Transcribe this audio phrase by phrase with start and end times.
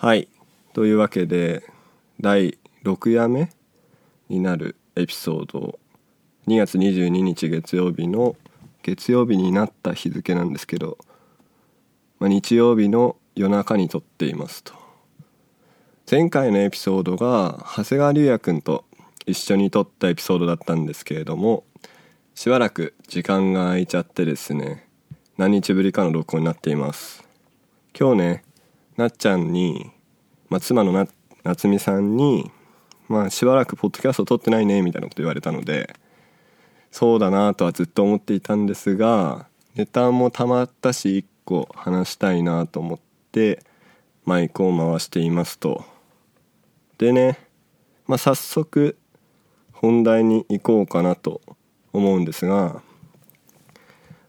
[0.00, 0.28] はい。
[0.74, 1.64] というわけで
[2.20, 3.50] 第6夜目
[4.28, 5.80] になるエピソード。
[6.46, 8.36] 2月22日月曜日の
[8.84, 10.98] 月曜日になった日付なんですけど、
[12.20, 14.72] まあ、日曜日の夜中に撮っていますと。
[16.08, 18.84] 前回のエピソードが長谷川龍也くんと
[19.26, 21.64] 一緒に撮ったエピソードだったんですけれども
[22.36, 24.86] しばらく時間が空いちゃってですね
[25.36, 27.24] 何日ぶりかの録音になっています。
[27.98, 28.47] 今日ね
[28.98, 29.92] なっちゃんに、
[30.48, 31.06] まあ、妻のな
[31.44, 32.50] 夏美さんに
[33.06, 35.94] まあしばらくポッドキャスト撮ってないねみたいなこと言われたので
[36.90, 39.46] そうだなとはずっと思っていたんですが
[39.76, 42.98] ネタもたまったし1個話したいなと思っ
[43.30, 43.62] て
[44.24, 45.84] マイクを回していますと。
[46.98, 47.38] でね、
[48.08, 48.98] まあ、早速
[49.70, 51.40] 本題に行こうかなと
[51.92, 52.82] 思うんですが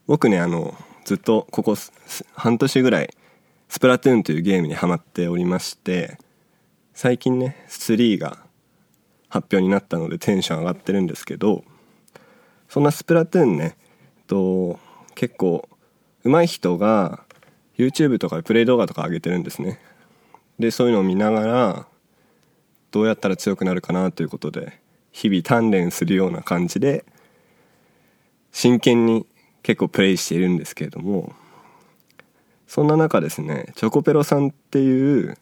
[0.06, 1.76] 僕ねあのずっとここ
[2.36, 3.10] 半年ぐらい
[3.70, 6.18] スプラトゥーンというゲームにハマっておりまして
[6.94, 8.40] 最近ね3が
[9.30, 11.64] 発表になったのでテンション上がってるんですけど
[12.68, 13.78] そんなスプラトゥーンね
[14.28, 14.80] と
[15.14, 15.70] 結構
[16.24, 17.24] 上手い人が
[17.78, 19.80] YouTube とかでプレイ動画とか上げてるんですね。
[20.58, 21.88] でそういうのを見ながら
[22.92, 24.80] どうやったら強くなるかなということで
[25.12, 27.06] 日々鍛錬するような感じで
[28.52, 29.26] 真剣に
[29.62, 31.34] 結構プレイしているんですけれども
[32.70, 35.36] そんな中ですねチョコペロさんっていう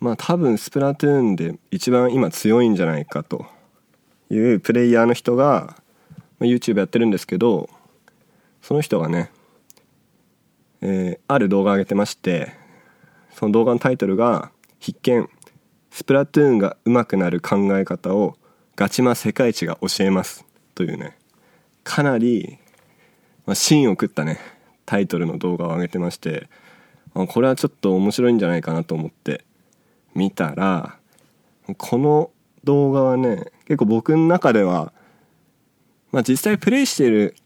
[0.00, 3.44] まあ多分スプラトゥーンで一番今強いんじゃないかと
[4.30, 5.76] いうプレイヤーの人が、
[6.38, 7.68] まあ、YouTube やってるんですけど
[8.62, 9.30] その人がね、
[10.80, 12.54] えー、ある動画上げてまして
[13.34, 14.50] その動画のタイトルが
[14.80, 15.28] 「必見
[15.90, 18.38] スプラトゥーンが上手くなる考え方を
[18.76, 21.18] ガチマ世界一が教えます」というね
[21.82, 22.56] かなり、
[23.44, 24.53] まあ、芯を食ったね
[24.86, 26.48] タイトルの動画を上げてまして
[27.14, 29.44] これはちょっと面白いんじゃないかなと思って
[30.14, 30.98] 見たら
[31.76, 32.30] この
[32.64, 34.92] 動画はね結構僕の中では、
[36.12, 37.36] まあ、実際プレイしている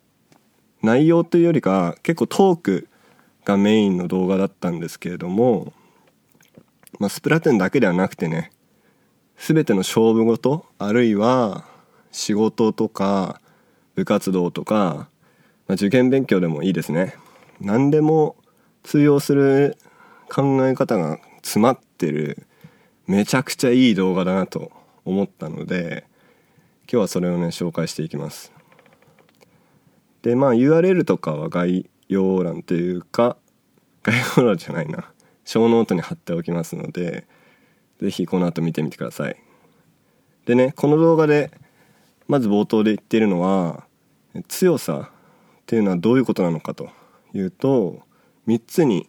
[0.82, 2.88] 内容というよりか結構トーク
[3.44, 5.72] がメインの動画だったんですけれども、
[6.98, 8.52] まあ、スプラトゥーンだけではなくてね
[9.36, 11.64] 全ての勝負事あるいは
[12.10, 13.40] 仕事とか
[13.94, 15.08] 部活動とか、
[15.66, 17.16] まあ、受験勉強でもいいですね。
[17.60, 18.36] 何でも
[18.82, 19.76] 通用する
[20.28, 22.46] 考え方が詰まってる
[23.06, 24.70] めちゃくちゃいい動画だなと
[25.04, 26.04] 思ったので
[26.90, 28.52] 今日はそれをね紹介していきます。
[30.22, 33.36] でまあ URL とかは概要欄というか
[34.02, 35.10] 概要欄じゃないな。
[35.44, 37.26] 小ノートに貼っておきますので
[38.00, 39.36] 是非この後見てみてください。
[40.46, 41.50] でねこの動画で
[42.26, 43.84] まず冒頭で言ってるのは
[44.48, 46.90] 強さっていうのはどういうことなのかと。
[47.34, 48.02] いうと
[48.46, 49.08] 3つに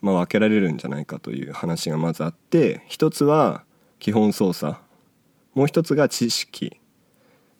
[0.00, 3.64] まあ分けられるんじゃないかという話がまずあって一つは
[3.98, 4.76] 基本操作。
[5.54, 6.78] もう一つが知識。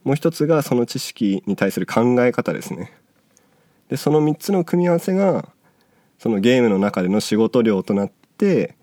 [0.03, 2.93] もう一つがその知識に対する考え方ですね。
[3.89, 5.49] でその3つの組み合わせが
[6.19, 8.77] そのゲームの中での仕事量となって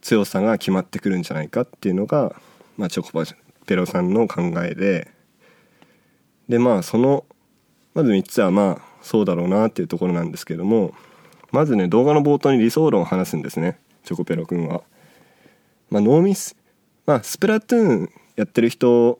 [0.00, 2.34] 強さが決まってくるんじゃないかっていうのが、
[2.76, 3.30] まあ、チョコパ
[3.66, 5.08] ペロさんの考えで。
[6.48, 7.24] でまあその
[7.94, 10.94] まず3つはまあそうだろうなっていうところなんですけども
[11.52, 14.82] まずね動画の冒頭に理想論を話すんですねチョコペロくんは。
[15.90, 16.56] まあ、ノーミス
[17.06, 19.18] まあスプラトゥーンやってる人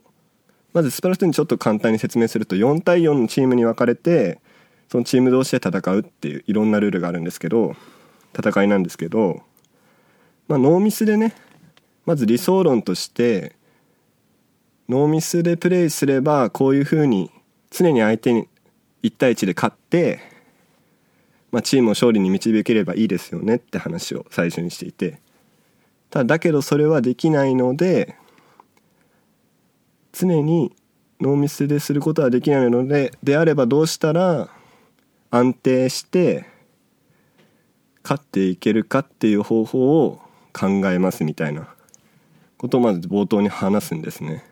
[0.72, 4.38] まずスプラトゥーンちょっと簡単に説明すると4対4のチームに分かれて
[4.88, 7.74] そのチーム同士で戦うっていういろんなルールがあるんですけど
[8.36, 9.42] 戦いなんですけど、
[10.46, 11.34] まあ、ノーミスでね
[12.06, 13.56] まず理想論として
[14.88, 17.30] ノーミスでプレイすればこういうふうに
[17.70, 18.48] 常に相手に
[19.02, 20.20] 1対1で勝って、
[21.52, 25.20] まあ、チームを勝利に導ければいいですよねって話を最初にしていて
[26.10, 28.16] ただだけどそれはできないので
[30.12, 30.74] 常に
[31.20, 34.48] ノーミスですることはできないのでであればどうしたら
[35.30, 36.46] 安定して
[38.02, 40.20] 勝っていけるかっていう方法を
[40.52, 41.68] 考えますみたいな
[42.58, 44.44] ことをまず冒頭に話すんですね。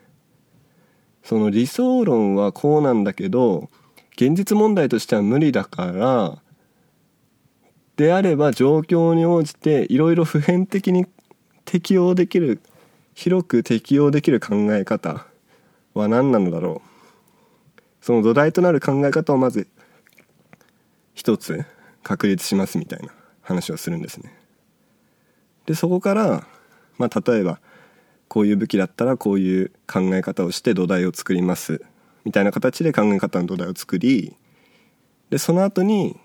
[1.23, 3.69] その理想論はこうなんだけど
[4.19, 6.41] 現実問題としては無理だから
[7.95, 11.05] であれば状況に応じていろいろ普遍的に
[11.63, 12.59] 適用できる
[13.13, 15.25] 広く適用できる考え方
[15.93, 19.69] は何なのだろうその土台となる考え方をまず
[21.13, 21.63] 一つ
[22.03, 24.33] 確立しますみたいな話をするんですね。
[25.65, 26.45] でそこから
[26.97, 27.61] まあ例えば
[28.27, 31.81] こういう武器だったらこういう考え方をして土台を作ります
[32.29, 34.35] みたいな形で考え方の土台を作り
[35.31, 36.15] でその後に、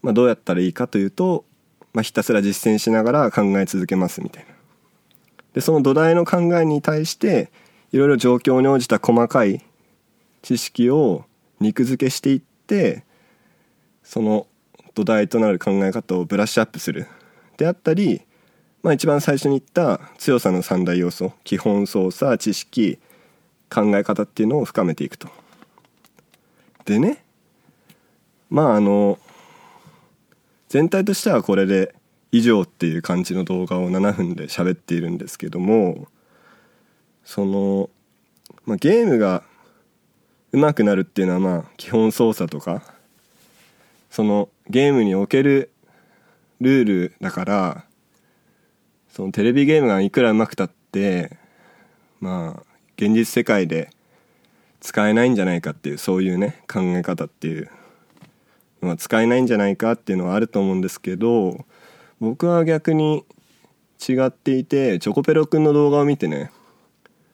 [0.00, 1.44] まあ、どうやったらいいかというと
[1.94, 4.50] まあ、ひたすら実践しながら考え続けますみたいな。
[5.54, 7.52] でその土台の考えに対して
[7.92, 9.64] いろいろ状況に応じた細かい
[10.42, 11.24] 知識を
[11.60, 13.04] 肉付けしていって
[14.02, 14.48] その
[14.94, 17.06] 土台となる考え方をブラッシュアップする
[17.56, 18.22] であったり、
[18.82, 22.98] まあ、一番最初に言った強さの三大要素基本操作知識
[23.70, 25.28] 考え方っていうのを深めていくと。
[26.84, 27.24] でね
[28.50, 29.18] まああの
[30.68, 31.94] 全体としてはこれで
[32.30, 36.08] 以上っていう感じの動画を7分で喋っているんですけども
[37.24, 37.90] その、
[38.66, 39.44] まあ、ゲームが
[40.52, 42.82] 上手くなるっていうのはまあ基本操作とか
[44.10, 45.70] そのゲームにおける
[46.60, 47.84] ルールだから
[49.12, 51.36] そのテレビゲームがいくら上手くたって
[52.20, 52.73] まあ
[53.04, 53.90] 現実世界で
[54.80, 57.70] 使えないんじゃないかっていうそういうね考え方っていう
[58.82, 61.66] のは使えないんじゃないかっていうのはあると思うんですけど
[62.20, 63.24] 僕は逆に
[64.06, 66.50] 違っていてチョコペロくんの動画を見てね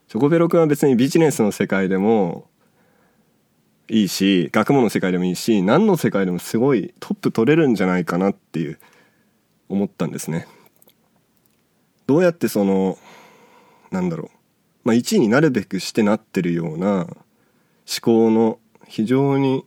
[0.08, 2.48] チョコペロくんは別にビジネスの世界でも
[3.88, 8.78] いいし学問の世界でもいいし何の世界でもすごいトップ取れるんじゃないかなっていう
[9.68, 10.48] 思ったんですね。
[12.08, 12.98] どうやってその
[13.92, 14.39] なんだろう、
[14.84, 17.14] まあ、1位になるべくしてなってるような思
[18.02, 19.64] 考の非常に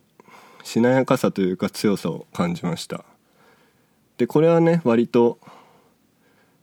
[0.64, 3.04] しなやかさというか強さを感じました。
[4.16, 5.38] でこれはね割と、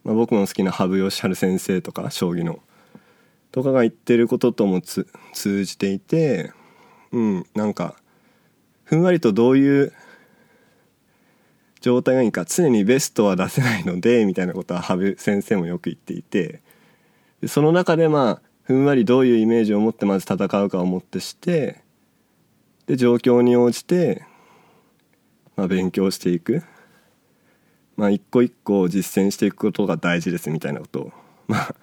[0.03, 2.59] まあ、僕の好きな羽生善治先生とか将棋の
[3.51, 6.51] とかが言ってることとも通じていて
[7.11, 7.95] うんなんか
[8.83, 9.93] ふんわりとどういう
[11.81, 16.61] 状態がいいか常にベストは出せないのでみたいなことは羽生先生もよく言っていて
[17.47, 21.81] その中でまあふんわりどういうイメージを持ってまず戦うかをもってして
[22.85, 24.25] で状況に応じて、
[25.55, 26.63] まあ、勉強していく。
[27.97, 31.11] まあ一個一個実践していくことが大事ですみたいなことを。
[31.47, 31.75] まあ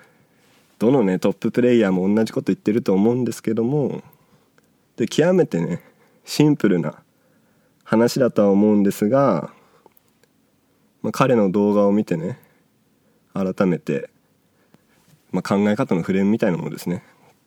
[0.79, 4.03] どのねトッププレイヤーも同じこと言ってると思うんですけども
[4.97, 5.83] で極めてね
[6.25, 7.03] シンプルな
[7.85, 9.51] 話だとは思うんですが、
[11.03, 12.39] まあ、彼の動画を見てね
[13.35, 14.11] 改めて、
[15.31, 17.03] まあ、考え方のフレームみたいなものですね。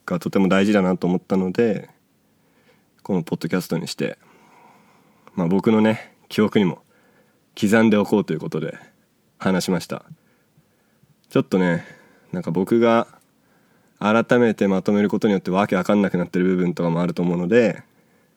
[0.06, 1.90] がとても大事だなと思ったので
[3.04, 4.18] このポッドキャストにして、
[5.36, 6.82] まあ、僕のね記憶にも
[7.60, 8.78] 刻んでおこうということで
[9.38, 10.04] 話しました。
[11.30, 11.86] ちょっとね
[12.32, 13.08] なんか僕が
[14.00, 17.84] 改めてまとめることによってわけわかんなくなってる部分とかもあると思うので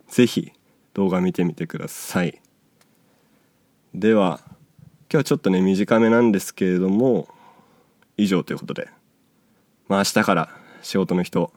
[0.09, 0.53] 是非
[0.93, 2.41] 動画見てみてください。
[3.95, 4.55] では今
[5.11, 7.29] 日はちょっとね短めなんですけれども
[8.17, 8.89] 以上ということで。
[9.89, 10.49] まあ明日から
[10.83, 11.53] 仕事の人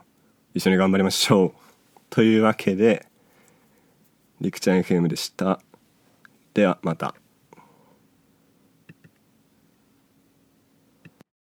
[0.53, 1.51] 一緒に頑張りましょう
[2.09, 3.05] というわけで
[4.41, 5.59] りくちゃん FM でした
[6.53, 7.15] ではまた。